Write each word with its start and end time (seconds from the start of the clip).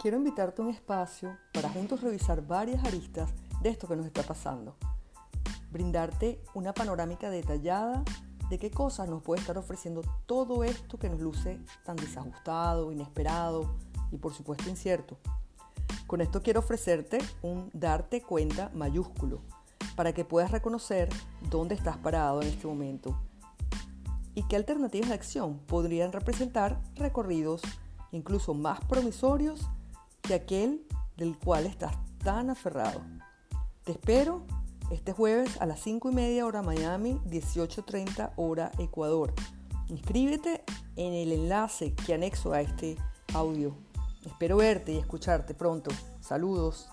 quiero 0.00 0.16
invitarte 0.16 0.62
a 0.62 0.64
un 0.64 0.70
espacio 0.70 1.36
para 1.52 1.68
juntos 1.68 2.00
revisar 2.00 2.46
varias 2.46 2.84
aristas 2.84 3.30
de 3.60 3.70
esto 3.70 3.88
que 3.88 3.96
nos 3.96 4.06
está 4.06 4.22
pasando. 4.22 4.76
Brindarte 5.72 6.40
una 6.54 6.72
panorámica 6.72 7.30
detallada 7.30 8.04
de 8.48 8.58
qué 8.58 8.70
cosas 8.70 9.08
nos 9.08 9.22
puede 9.22 9.40
estar 9.40 9.58
ofreciendo 9.58 10.02
todo 10.26 10.62
esto 10.62 10.98
que 10.98 11.10
nos 11.10 11.20
luce 11.20 11.60
tan 11.84 11.96
desajustado, 11.96 12.92
inesperado 12.92 13.74
y 14.12 14.18
por 14.18 14.32
supuesto 14.32 14.70
incierto. 14.70 15.18
Con 16.06 16.20
esto 16.20 16.42
quiero 16.42 16.60
ofrecerte 16.60 17.18
un 17.42 17.68
darte 17.74 18.22
cuenta 18.22 18.70
mayúsculo 18.74 19.40
para 19.96 20.12
que 20.12 20.24
puedas 20.24 20.52
reconocer 20.52 21.08
dónde 21.50 21.74
estás 21.74 21.96
parado 21.96 22.40
en 22.40 22.48
este 22.48 22.68
momento 22.68 23.20
y 24.34 24.44
qué 24.44 24.54
alternativas 24.54 25.08
de 25.08 25.16
acción 25.16 25.58
podrían 25.66 26.12
representar 26.12 26.80
recorridos 26.94 27.62
incluso 28.12 28.54
más 28.54 28.80
promisorios 28.84 29.68
que 30.28 30.34
aquel 30.34 30.86
del 31.16 31.38
cual 31.38 31.64
estás 31.64 31.94
tan 32.22 32.50
aferrado. 32.50 33.00
Te 33.84 33.92
espero 33.92 34.44
este 34.90 35.12
jueves 35.12 35.56
a 35.58 35.64
las 35.64 35.80
5 35.80 36.10
y 36.10 36.14
media 36.14 36.44
hora 36.44 36.60
Miami, 36.60 37.18
18.30 37.24 38.32
hora 38.36 38.70
Ecuador. 38.78 39.32
Inscríbete 39.88 40.64
en 40.96 41.14
el 41.14 41.32
enlace 41.32 41.94
que 41.94 42.12
anexo 42.12 42.52
a 42.52 42.60
este 42.60 42.98
audio. 43.32 43.74
Espero 44.26 44.58
verte 44.58 44.92
y 44.92 44.98
escucharte 44.98 45.54
pronto. 45.54 45.90
Saludos. 46.20 46.90